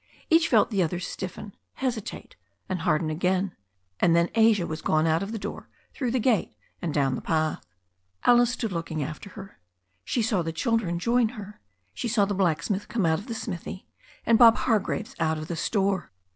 [0.31, 2.35] Each felt the other stiffen, hesitate,
[2.67, 3.55] and harden again,
[3.99, 7.21] and then Asia was gone out of the door, through the gate, and down the
[7.21, 7.63] path.
[8.23, 9.59] Alice stood looking after her.
[10.03, 11.61] She saw the children join her.
[11.93, 13.85] She saw the blacksmith come out of the smithy,
[14.25, 16.11] and Bob Hargraves out of the store.